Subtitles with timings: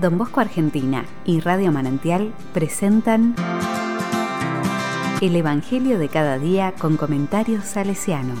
[0.00, 3.34] Don Bosco Argentina y Radio Manantial presentan
[5.20, 8.34] El Evangelio de cada día con comentarios salesiano.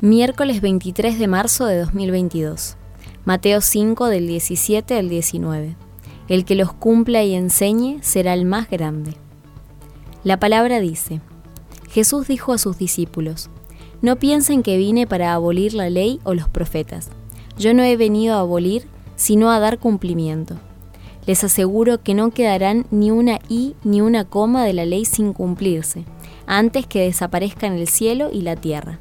[0.00, 2.78] Miércoles 23 de marzo de 2022.
[3.26, 5.76] Mateo 5 del 17 al 19.
[6.28, 9.27] El que los cumpla y enseñe será el más grande.
[10.28, 11.22] La palabra dice,
[11.88, 13.48] Jesús dijo a sus discípulos,
[14.02, 17.08] No piensen que vine para abolir la ley o los profetas.
[17.58, 18.86] Yo no he venido a abolir,
[19.16, 20.56] sino a dar cumplimiento.
[21.24, 25.32] Les aseguro que no quedarán ni una i ni una coma de la ley sin
[25.32, 26.04] cumplirse,
[26.46, 28.98] antes que desaparezcan el cielo y la tierra.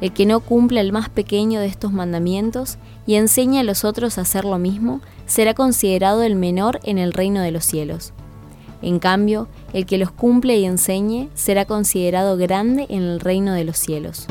[0.00, 4.16] El que no cumpla el más pequeño de estos mandamientos y enseñe a los otros
[4.16, 8.14] a hacer lo mismo, será considerado el menor en el reino de los cielos.
[8.82, 13.64] En cambio, el que los cumple y enseñe será considerado grande en el reino de
[13.64, 14.26] los cielos.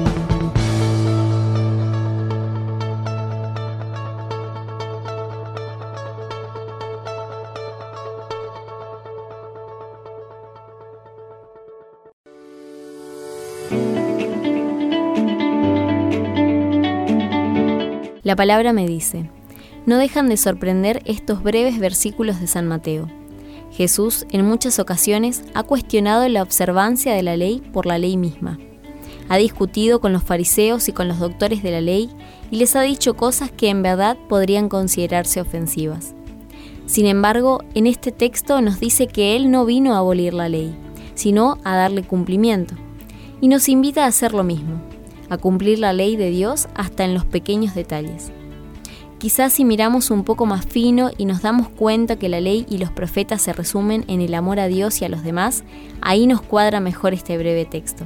[18.30, 19.28] La palabra me dice,
[19.88, 23.19] no dejan de sorprender estos breves versículos de San Mateo.
[23.72, 28.60] Jesús en muchas ocasiones ha cuestionado la observancia de la ley por la ley misma.
[29.30, 32.10] Ha discutido con los fariseos y con los doctores de la ley
[32.52, 36.16] y les ha dicho cosas que en verdad podrían considerarse ofensivas.
[36.88, 40.76] Sin embargo, en este texto nos dice que Él no vino a abolir la ley,
[41.14, 42.74] sino a darle cumplimiento.
[43.42, 44.82] Y nos invita a hacer lo mismo,
[45.30, 48.32] a cumplir la ley de Dios hasta en los pequeños detalles.
[49.20, 52.78] Quizás si miramos un poco más fino y nos damos cuenta que la ley y
[52.78, 55.66] los profetas se resumen en el amor a Dios y a los demás,
[56.00, 58.06] ahí nos cuadra mejor este breve texto.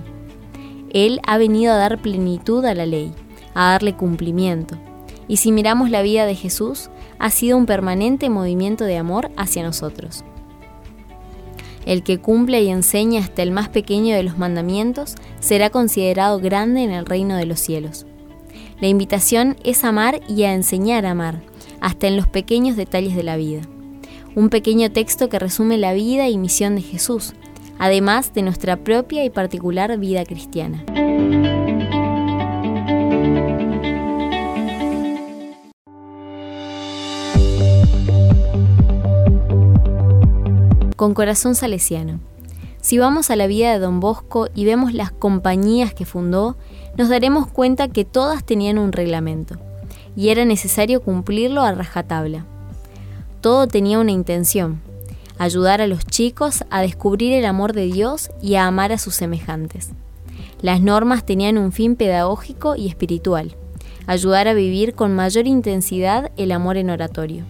[0.89, 3.11] Él ha venido a dar plenitud a la ley,
[3.53, 4.75] a darle cumplimiento.
[5.27, 9.61] Y si miramos la vida de Jesús, ha sido un permanente movimiento de amor hacia
[9.61, 10.23] nosotros.
[11.85, 16.81] El que cumple y enseña hasta el más pequeño de los mandamientos será considerado grande
[16.81, 18.07] en el reino de los cielos.
[18.83, 21.41] La invitación es amar y a enseñar a amar,
[21.79, 23.61] hasta en los pequeños detalles de la vida.
[24.35, 27.31] Un pequeño texto que resume la vida y misión de Jesús,
[27.79, 30.83] además de nuestra propia y particular vida cristiana.
[40.97, 42.19] con corazón salesiano.
[42.81, 46.57] Si vamos a la vida de don Bosco y vemos las compañías que fundó,
[46.97, 49.57] nos daremos cuenta que todas tenían un reglamento,
[50.15, 52.45] y era necesario cumplirlo a rajatabla.
[53.41, 54.81] Todo tenía una intención,
[55.37, 59.15] ayudar a los chicos a descubrir el amor de Dios y a amar a sus
[59.15, 59.89] semejantes.
[60.61, 63.55] Las normas tenían un fin pedagógico y espiritual,
[64.07, 67.43] ayudar a vivir con mayor intensidad el amor en oratorio.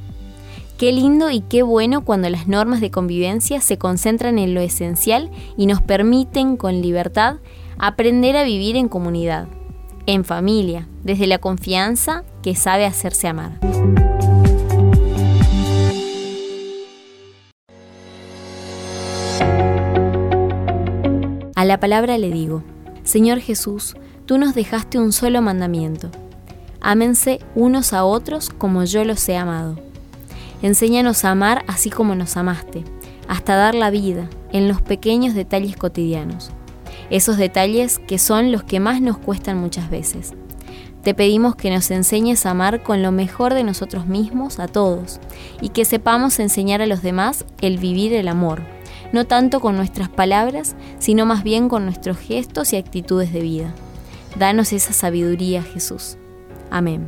[0.78, 5.30] Qué lindo y qué bueno cuando las normas de convivencia se concentran en lo esencial
[5.56, 7.36] y nos permiten, con libertad,
[7.86, 9.50] aprender a vivir en comunidad,
[10.06, 13.60] en familia, desde la confianza que sabe hacerse amar.
[21.56, 22.64] A la palabra le digo,
[23.04, 26.10] Señor Jesús, tú nos dejaste un solo mandamiento.
[26.80, 29.78] Ámense unos a otros como yo los he amado.
[30.62, 32.86] Enséñanos a amar así como nos amaste,
[33.28, 36.52] hasta dar la vida en los pequeños detalles cotidianos,
[37.14, 40.34] esos detalles que son los que más nos cuestan muchas veces.
[41.04, 45.20] Te pedimos que nos enseñes a amar con lo mejor de nosotros mismos a todos
[45.62, 48.64] y que sepamos enseñar a los demás el vivir el amor,
[49.12, 53.76] no tanto con nuestras palabras, sino más bien con nuestros gestos y actitudes de vida.
[54.40, 56.18] Danos esa sabiduría, Jesús.
[56.72, 57.08] Amén.